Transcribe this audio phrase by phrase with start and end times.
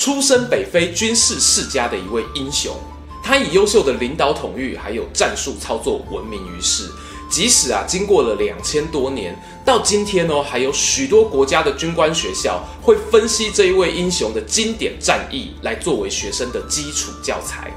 [0.00, 2.74] 出身北非军事世家的一位英雄，
[3.22, 6.90] 他以优秀的领导统御还有战术操作闻名于世。
[7.28, 17.70] 即使啊，经过了两千多年，到今天哦，还有许多国家的军官学校会分析这一位英雄的经典战役，来作为学生的基础教材。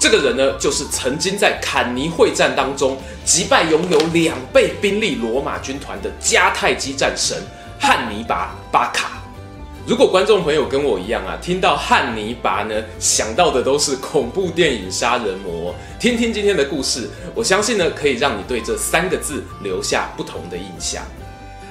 [0.00, 7.36] 这个人呢，就是曾经在坎尼会战当中击败拥有两倍兵力罗马军团的迦太基战神
[7.78, 9.22] 汉尼拔·巴卡。
[9.86, 15.72] 如果观众朋友跟我一样啊，听到汉尼拔呢，想到的都是恐怖电影杀人魔。
[16.00, 21.04] 听听今天的故事，我相信呢，可以让你对这三个字留下不同的印象。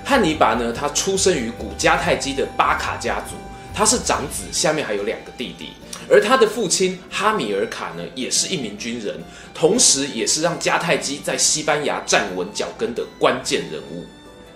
[0.05, 3.35] 汉尼拔呢，他出生于古迦太基的巴卡家族，
[3.73, 5.73] 他是长子，下面还有两个弟弟。
[6.09, 9.13] 而他的父亲哈米尔卡呢，也是一名军人，
[9.53, 14.05] 同时也是让迦太基在西班牙站稳脚跟的关键人物。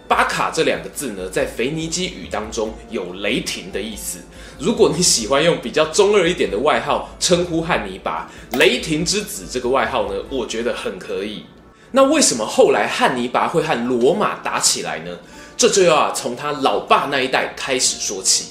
[0.10, 4.18] 巴卡这两个字呢，在腓尼基语当中有雷霆的意思。
[4.58, 11.46] 如果你喜欢用比较中二一点的外号称呼汉尼拔，雷霆之子这个外号呢，我觉得很可以。
[11.92, 15.16] 那为什么后来汉尼拔会和罗马打起来呢？
[15.56, 18.46] 这就要啊从他老爸那一代开始说起。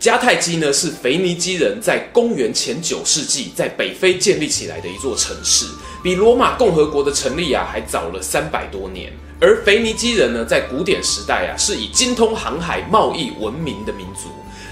[0.00, 5.66] 迦太基呢，是腓尼基人在公元前九世纪在北非建立起来的一座城市，
[6.02, 9.12] 比罗马共和国的成立啊还早了三百多年。
[9.40, 14.28] 而腓尼基人呢，在古典时代啊，是以精通航海贸易闻名的民族。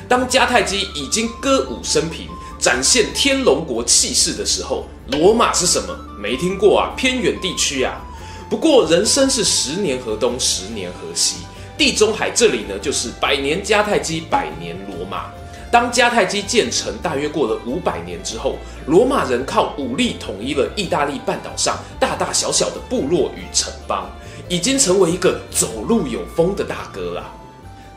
[0.09, 5.95] 当迦太基已经歌舞升平，展现天龙国气势的时候，罗马是什么？
[6.19, 8.01] 没听过啊，偏远地区啊。
[8.49, 11.37] 不过人生是十年河东，十年河西，
[11.77, 15.31] 地中海这里呢，就是百年迦太基，百年罗马。
[15.71, 24.11] 当迦太基建成，大约过了五百年之后，罗马人靠武力统一了意大利半岛上大大小小的部落与城邦。
[24.49, 27.33] 已经成为一个走路有风的大哥了。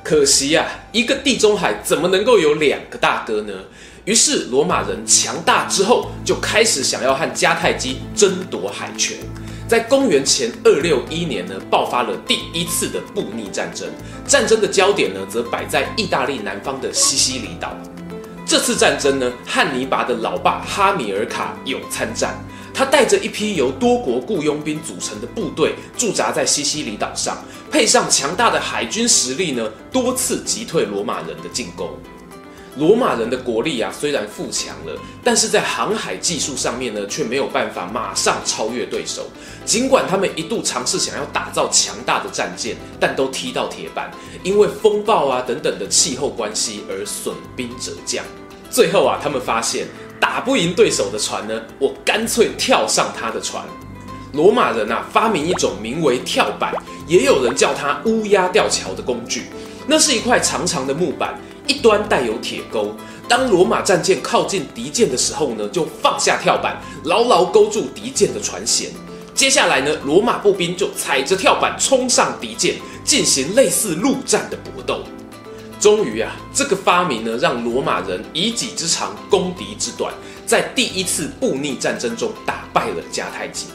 [0.03, 3.53] 可惜啊，一个地中海怎么能够有两个大哥呢？
[4.05, 9.17] 于是罗马人强大之后，就开始想要和迦太基争夺海权。
[9.67, 13.89] 在公元前二六一年呢，爆发了第一次的布匿战争。
[14.27, 17.75] 战争的焦点呢，则摆在意大利南方的西西里岛。
[18.45, 22.39] 这次战争呢，汉尼拔的老爸哈米尔卡有参战。
[22.75, 27.37] 他带着一批由多国雇佣兵组成的部队驻扎在西西里岛上，
[27.71, 31.89] 配上强大的海军实力呢，多次击退罗马人的进攻。
[32.75, 34.91] 罗马人的国力啊，虽然富强了，
[35.23, 39.27] 但是在航海技术上面呢，却没有办法马上超越对手。
[39.63, 44.11] 尽管他们一度尝试想要打造强大的战舰，但都踢到铁板，
[44.43, 48.25] 因为风暴啊等等的气候关系而损兵折将。
[48.69, 49.87] 最后啊，他们发现。
[50.19, 53.63] 打不赢对手的船呢，我干脆跳上他的船。
[54.33, 56.73] 罗马人啊，发明一种名为跳板，
[57.07, 59.43] 也有人叫它乌鸦吊桥的工具。
[59.87, 62.93] 那是一块长长的木板，一端带有铁钩。
[63.29, 68.87] 当罗马战舰靠近敌舰的时候呢，就放下跳板，牢牢勾住敌舰的船舷。
[69.33, 75.03] 接下来呢，罗马步兵就踩着跳板冲上敌舰，进行类似陆战的搏斗。
[75.85, 80.11] 终于啊，这个发明呢，让罗马人以己之长攻敌之短，
[80.43, 83.67] 在第一次布匿战争中打败了迦太基。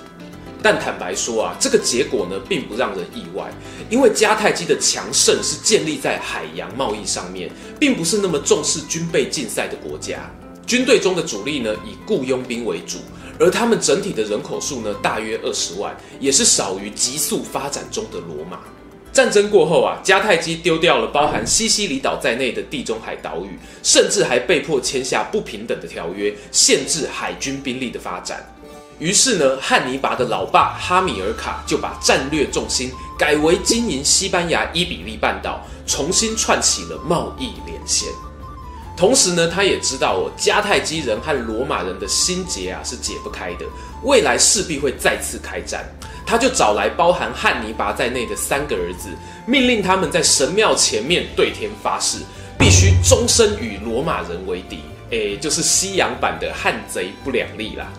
[0.61, 3.49] 但坦白说啊，这个结果呢，并不让人意外，
[3.89, 10.29] 因为迦太基的强盛是建立在海洋贸易上面，并不是那么重视军备竞赛的国家。
[10.67, 12.99] 军队中的主力呢，以雇佣兵为主，
[13.39, 18.59] 而他们整体的人口数呢，大约二十万，也是少于急速发展中的罗马。
[19.13, 28.55] 战争过后啊，迦太基丢掉了包含西西里岛在内的地中海岛屿，甚至还被迫签下不平等的条约，限制海军兵力的发展。
[28.99, 38.09] 于是呢，汉尼拔的老爸哈米尔卡就把战略重心改为经营西班牙伊比利半岛，重新串起了贸易连线。
[38.97, 43.65] 同时呢，他也知道哦，迦太基人和罗马人的心结啊是解不开的，
[44.03, 45.85] 未来势必会再次开战。
[46.27, 49.09] 他就找来包含汉尼拔在内的三个儿子，
[49.47, 52.19] 命令他们在神庙前面对天发誓，
[52.59, 54.81] 必须终身与罗马人为敌。
[55.11, 57.91] 诶，就是西洋版的汉贼不两立啦。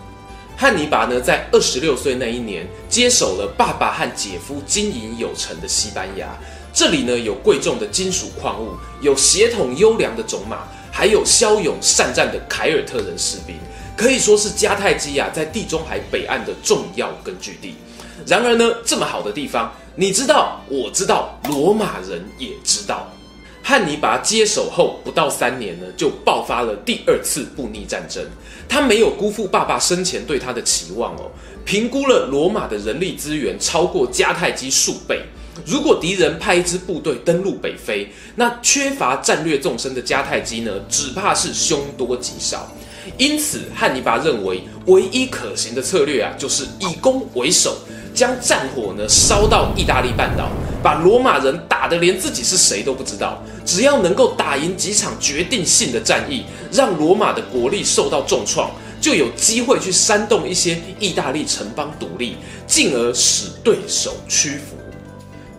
[0.56, 6.28] 汉尼拔呢，在二十六岁那一年，接手了爸爸和姐夫经营有成的西班牙。
[6.72, 8.70] 这里呢，有贵重的金属矿物，
[9.02, 13.56] 有血统优良的种马，还有骁勇善战的凯尔特人士兵，
[13.96, 17.74] 可以说是迦太基呀在地中海北岸的重要根据地。
[18.26, 23.10] 然而呢，这么好的地方，你知道，我知道，罗马人也知道。
[23.64, 28.22] 汉尼拔接手后不到三年呢，就爆发了第二次布匿战争。
[28.68, 31.30] 他没有辜负爸爸生前对他的期望哦，
[31.64, 35.22] 评估了罗马的人力资源超过迦太基数倍。
[35.66, 42.70] 如果敌人派一支部队登陆北非，那缺乏战略纵深的迦太基呢，只怕是凶多吉少。
[43.18, 47.76] 因此，汉尼拔认为唯一可行的策略啊，就是以攻为守。
[48.14, 50.50] 将战火呢烧到意大利半岛，
[50.82, 53.42] 把罗马人打得连自己是谁都不知道。
[53.64, 58.70] 只要能够打赢几场决定性的战役，让罗马的国力受到重创，
[59.00, 64.81] 就有机会去煽动一些意大利城邦独立，进而使对手屈服。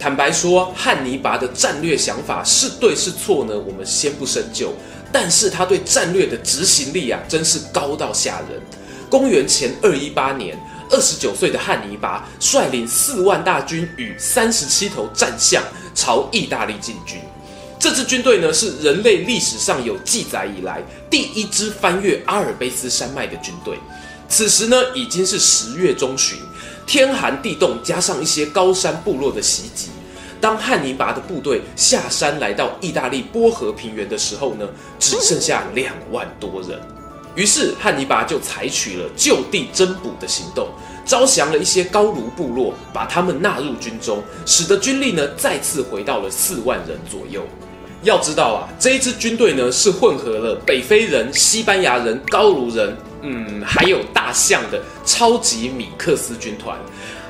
[0.03, 3.57] 坦白说，汉尼拔的战略想法是对是错呢？
[3.57, 4.73] 我们先不深究。
[5.13, 8.61] 但是他对战略的执行力啊，真是高到吓人。
[9.09, 10.59] 公元前二一八年。
[10.89, 15.63] 二十九岁的汉尼拔率领四万大军与三十七头战象
[15.95, 17.17] 朝意大利进军。
[17.79, 23.79] 这支军队呢，是人类历史上有记载以来第一支翻越阿尔卑斯山脉的军队。
[24.27, 26.37] 此时呢，已经是十月中旬，
[26.85, 29.89] 天寒地冻，加上一些高山部落的袭击。
[30.39, 34.67] 当汉尼拔的部队下山来到意大利波河平原的时候呢，
[34.99, 36.77] 只剩下两万多人。
[37.35, 40.67] 于是汉尼拔就采取了就地增补的行动，
[41.05, 47.41] 招降了一些高卢部落，把他们纳入军中，使得军力呢再次回到了四万人左右。
[48.03, 52.93] 要知道啊，这一支军队呢是混合了北非人、西班牙人、高卢人，
[53.23, 56.77] 嗯，还有大象的超级米克斯军团。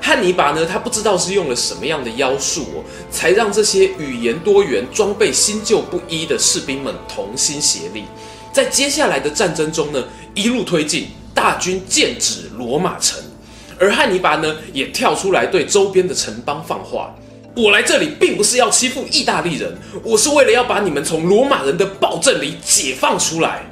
[0.02, 8.04] 汉尼拔呢，他不知道是用了什么样的妖术哦，才让这些语言多元、装备新旧不一的士兵们同心协力。
[8.52, 10.04] 在接下来的战争中呢，
[10.34, 13.24] 一路推进，大军剑指罗马城，
[13.80, 17.16] 而汉尼拔呢，也跳出来对周边的城邦放话：
[17.56, 19.72] 我来这里并不是要欺负意大利人，
[20.04, 23.64] 我是为了要把你们从罗马人的暴政里解放出来。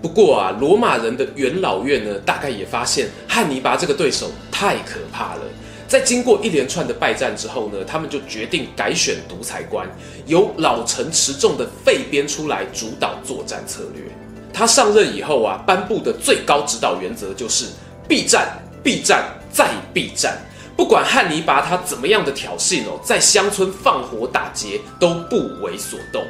[0.00, 5.42] 不过啊，罗马人的元老院呢，大概也发现汉尼拔这个对手太可怕了。
[5.88, 9.88] 在经过一连串的败战之后呢，他们就决定改选独裁官，
[10.26, 14.04] 由老成持重的费边出来主导作战策略。
[14.52, 17.66] 他上任以后啊，颁布的最高指导原则就是
[18.06, 20.36] 必战、必战再必战。
[20.76, 26.22] 不管汉尼拔他怎么样的挑衅哦，在乡村放火打劫都不为所动。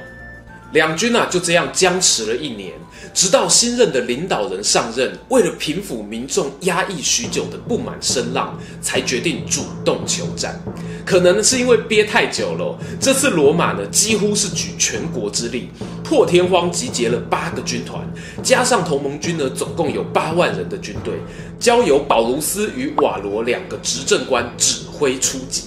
[0.73, 2.73] 两军啊就这样僵持了一年，
[3.15, 10.61] 直到新任的领导人上任，为了平抚民众压抑许久的不满声浪，才决定主动求战。
[11.05, 15.71] 可能是因为憋太久了，这次罗马呢几乎是举全国之力，
[16.05, 18.07] 破天荒集结了八个军团，
[18.43, 21.15] 加上同盟军呢，总共有八万人的军队，
[21.59, 25.65] 交由保卢斯与瓦罗两个执政官指挥出击。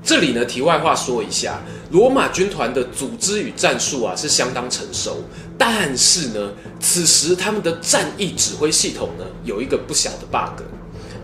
[0.00, 1.60] 这里呢，题外话说一下，
[1.90, 5.22] 罗马军团的组织与战术啊是相当成熟，
[5.56, 10.62] 但是呢，此时他们的战役指挥系统呢有一个不小的 bug。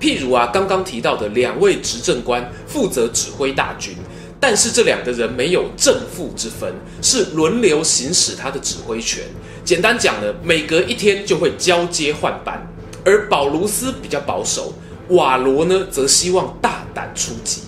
[0.00, 3.94] 譬如啊，刚刚提到的两位执政官负责指挥大军，
[4.40, 6.72] 但是这两个人没有正副之分，
[7.02, 9.22] 是轮流行使他的指挥权。
[9.64, 12.66] 简单讲呢，每隔一天就会交接换班。
[13.04, 14.72] 而保卢斯比较保守，
[15.08, 17.60] 瓦罗呢则希望大胆出击。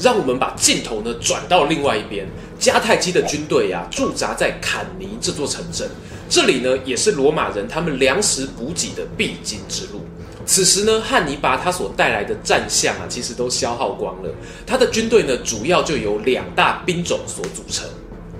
[0.00, 2.26] 让我们把镜头呢转到另外一边，
[2.58, 5.88] 迦太基的军队、啊、驻扎在坎尼这座城镇，
[6.28, 10.00] 这里呢也是罗马人他们粮食补给的必经之路。
[10.46, 14.30] 此时呢，汉尼拔他所带来的战象啊，其实都消耗光了。
[14.66, 17.86] 他的军队呢，主要就由两大兵种所组成。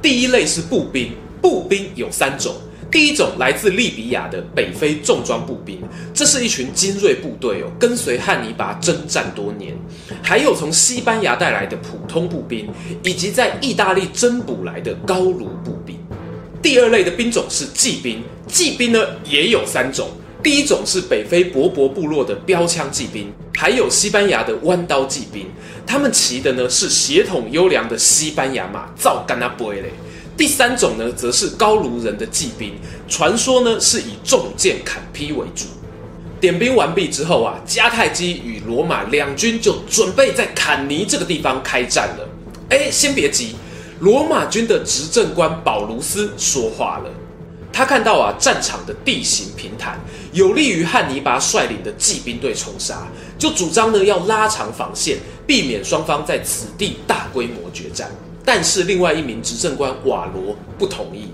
[0.03, 1.13] 第一类是步兵，
[1.43, 2.55] 步兵有三种。
[2.91, 5.81] 第一种来自利比亚的北非重装步兵，
[6.13, 9.73] 这是一群精锐部队哦，跟随汉尼拔征战多年。
[10.23, 12.69] 还有从西班牙带来的普通步兵，
[13.05, 15.97] 以及在意大利增补来的高卢步兵。
[16.61, 20.09] 第二类的兵种是骑兵，骑兵呢也有三种。
[20.43, 25.47] 第一种是北非柏柏部落的标枪骑兵，还有西班牙的弯刀骑兵，
[25.87, 29.93] 他们骑的呢是血统优良的西班牙马，造干那不会嘞。
[30.41, 32.73] 第三种呢，则是高卢人的骑兵，
[33.07, 35.67] 传说呢是以重剑砍劈为主。
[36.41, 42.27] 点兵完毕之后啊，迦太基与罗马两军就准备在坎尼这个地方开战了。
[42.71, 43.55] 哎，先别急，
[43.99, 47.11] 罗马军的执政官保卢斯说话了。
[47.71, 50.01] 他看到啊，战场的地形平坦，
[50.33, 53.07] 有利于汉尼拔率领的骑兵队冲杀，
[53.39, 58.11] 就主张呢要拉长防线，避免双方在此地大规模决战。
[58.53, 61.31] 但是另外一名执政官瓦罗不同意。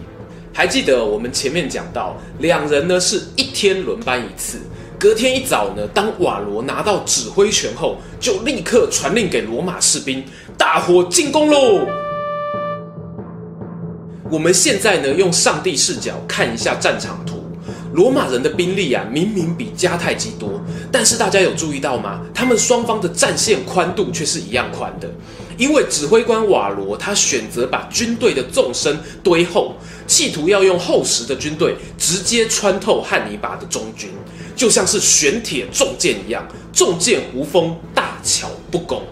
[0.52, 4.58] 还记得我们前面讲到，两人呢是一天轮班一次。
[4.98, 10.22] 隔天一早呢，当瓦罗拿到指挥权后，就立刻传令给罗马士兵，
[10.58, 11.86] 大伙进攻喽！
[14.30, 17.46] 我们现在呢，用上帝视角看一下战场图，
[17.94, 20.60] 罗马人的兵力啊，明明比迦太基多，
[20.92, 22.20] 但是大家有注意到吗？
[22.34, 25.10] 他们双方的战线宽度却是一样宽的。
[25.56, 29.74] 因为指挥官瓦罗他选择把军队的纵深堆厚，
[30.06, 34.10] 企图要用厚实的军队直接穿透汉尼拔的中军，
[34.54, 39.02] 就像是玄铁重剑一样，重剑无锋，大巧不工。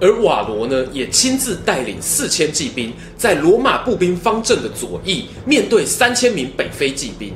[0.00, 7.32] 而瓦罗呢，也亲自带领四千骑兵在罗马步兵方阵的左翼，面对三千名北非骑兵。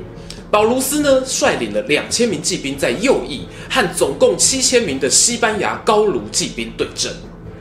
[0.51, 7.13] 保卢斯呢，率领了两千名骑兵在右翼，和总共七千名的西班牙高卢骑兵对阵。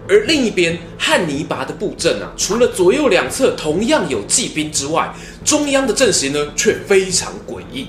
[0.08, 5.12] 而另一边，汉尼拔的布阵啊，除了左右两侧同样有骑兵之外，
[5.44, 7.88] 中央的阵型呢却非常诡异。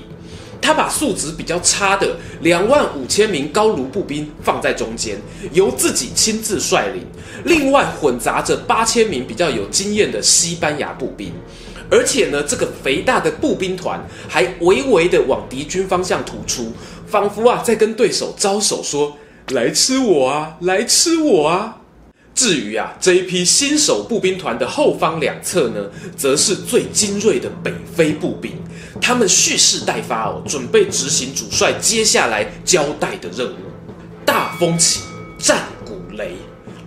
[0.60, 5.16] 他把素质比较差的两万五千名高卢步兵放在中间，
[5.52, 7.02] 由自己亲自率领；
[7.44, 11.32] 另外混杂着八千名比较有经验的西班牙步兵。
[11.90, 16.72] 而且呢，这个肥大的步兵团还微微的往敌军方向突出，
[17.06, 19.16] 仿佛啊在跟对手招手说
[19.54, 21.76] ：“来吃我啊，来吃我啊！”
[22.38, 25.80] 至于啊，这一批新手步兵团的后方两侧呢，
[26.16, 28.52] 则是最精锐的北非步兵，
[29.00, 33.56] 他们蓄势待发哦，准备执行主帅接下来交代的任务。
[34.24, 35.00] 大风起，
[35.36, 36.28] 战鼓擂，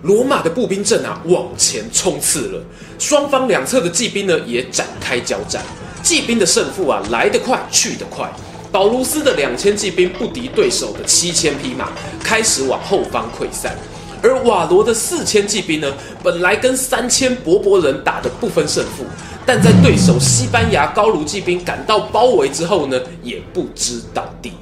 [0.00, 2.64] 罗马的步兵阵啊往前冲刺了，
[2.98, 5.62] 双方两侧的骑兵呢也展开交战。
[6.02, 8.26] 骑兵的胜负啊来得快去得快，
[8.70, 11.90] 保卢斯的两千骑兵不敌对手的七千匹马，
[12.24, 13.76] 开始往后方溃散。
[14.22, 19.04] 而瓦罗的四千骑兵呢，本来跟三千柏柏人打得不分胜负，
[19.44, 24.52] 但在对手西班牙高卢骑兵赶到包围之后呢，也不知倒地。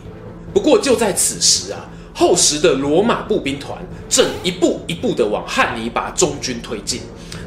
[0.55, 7.03] 不过就在此时啊，厚实的罗马步兵团正一步一步地往汉尼拔中军推进。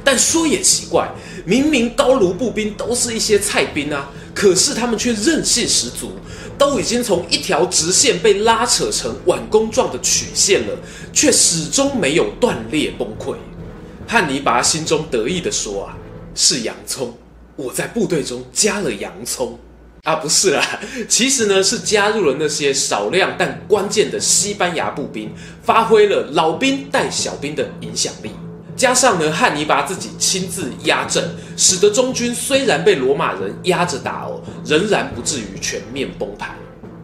[0.05, 1.09] 但说也奇怪，
[1.45, 6.11] 明明高卢步兵都是一些菜兵啊，可是他们却韧性十足。
[6.57, 10.77] 都已经从一条直线被拉扯成碗弓状的曲线了，
[11.11, 13.35] 却始终没有断裂崩溃。
[14.07, 15.97] 汉尼拔心中得意地说：“啊，
[16.35, 17.17] 是洋葱，
[17.55, 19.57] 我在部队中加了洋葱
[20.03, 25.31] 啊，不是啦，其实呢是加入了那些少量但关键的西班牙步兵，
[25.63, 28.31] 发挥了老兵带小兵的影响力。
[28.75, 31.23] 加上呢，汉尼拔自己亲自压阵，
[31.55, 36.55] 使得中军虽然被罗马人压着打哦，仍然不至于全面崩盘。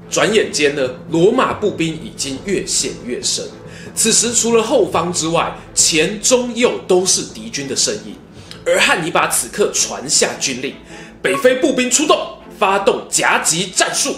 [0.10, 3.46] 转眼间呢，罗马步兵已经越陷越深。
[3.94, 8.16] 此时除了后方之外，前中右都是敌军的身影。
[8.66, 10.74] 而汉尼拔此刻传下军令，
[11.22, 12.18] 北非步兵出动，
[12.58, 14.16] 发动夹击战术。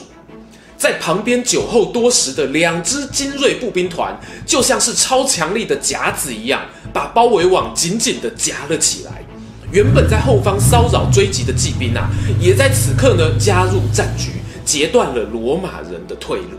[0.81, 6.59] 在旁边久候多时的两支精锐步兵团，就像是超强力的夹子一样，
[6.91, 9.23] 把包围网紧紧地夹了起来。
[9.71, 12.09] 原本在后方骚扰追击的骑兵啊，
[12.39, 14.31] 也在此刻呢加入战局，
[14.65, 16.57] 截断了罗马人的退路。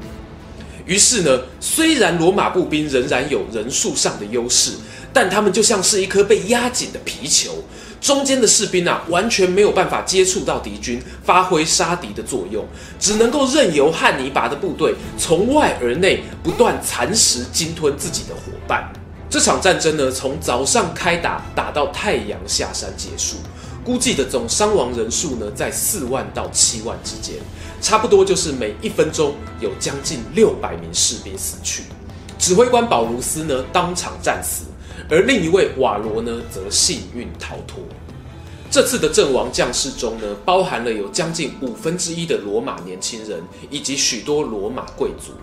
[0.86, 4.70] 于是呢，虽然罗马步兵仍然有人数上的优势，
[5.12, 7.64] 但他们就像是一颗被压紧的皮球。
[8.02, 12.66] 中间的士兵啊，完全没有办法接触到敌军，发挥杀敌的作用，
[12.98, 18.92] 只能够任由汉尼拔的部队从外而内不断蚕食、鲸吞自己的伙伴。
[19.30, 23.36] 这场战争呢，从早上开打打到太阳下山结束，
[23.84, 27.36] 估计的总伤亡人数呢，在四万到七万之间，
[27.80, 31.84] 差不多就是每一分钟有将近六百名士兵死去。
[32.36, 34.64] 指挥官保卢斯呢，当场战死。
[35.12, 37.84] 而另一位瓦罗呢，则幸运逃脱。
[38.70, 43.38] 这次的阵亡将士中呢，包含了有将近五分之一的罗马年轻人，
[43.68, 45.34] 以及许多罗马贵族。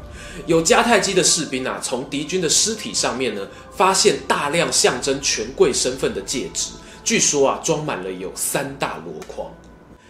[0.47, 6.71] 有迦太基的士兵啊，从敌军的尸体上面呢，发现大量象征权贵身份的戒指，
[7.03, 9.47] 据说啊，装满了有三大箩筐。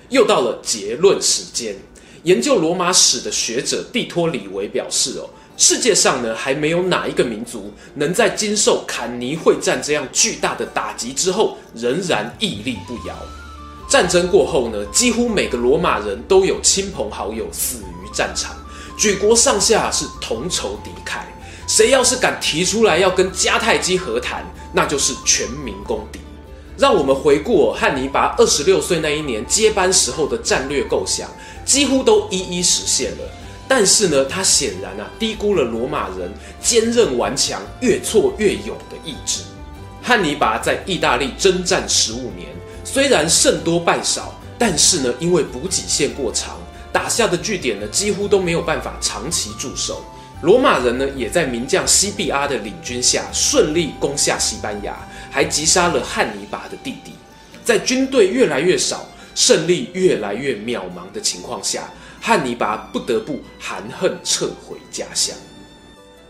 [0.07, 1.75] 又到了结论时间，
[2.23, 5.29] 研究罗马史的学者蒂托里维表示哦。
[5.59, 13.13] 世界上呢，还没有哪一个民族能在经受坎尼会战这样巨大的打击之后，仍然屹立不摇。
[13.89, 18.55] 战争过后呢，几乎每个罗马人都有亲朋好友死于战场，
[18.97, 21.19] 举国上下是同仇敌忾。
[21.67, 26.21] 谁要是敢提出来要跟迦太基和谈，那就是全民公敌。
[26.77, 31.29] 让我们回顾汉尼拔二十六岁那一年接班时候的战略构想，
[31.65, 33.17] 几乎都一一实现了。
[33.69, 39.43] 但是呢，他显然啊低估了罗马人坚韧顽强、越挫越勇的意志。
[40.01, 42.49] 汉尼拔在意大利征战十五年，
[42.83, 46.57] 虽然胜多败少，但是呢，因为补给线过长，
[46.91, 50.03] 打下的据点呢几乎都没有办法长期驻守。
[50.41, 54.97] 罗马人呢也在名将西庇阿的领军下顺利攻下西班牙，
[55.29, 57.13] 还击杀了汉尼拔的弟弟。
[57.63, 61.87] 在军队越来越少、胜利越来越渺茫的情况下，
[62.21, 65.35] 汉尼拔不得不含恨撤回家乡。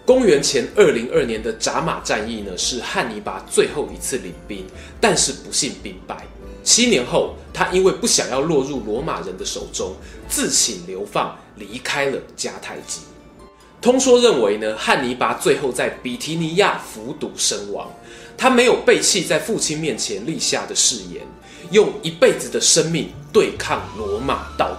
[0.05, 4.65] 公元前二零二年的扎马战役呢，是汉尼拔最后一次领兵，
[4.99, 6.25] 但是不幸兵败。
[6.63, 9.95] 七年后，他因为不想要落入罗马人的手中，
[10.27, 13.01] 自请流放，离开了迦太基。
[13.81, 17.87] 通说认为呢，汉尼拔最后在比提尼亚服毒身亡。
[18.37, 21.21] 他没有背弃在父亲面前立下的誓言，
[21.71, 24.78] 用一辈子的生命对抗罗马到。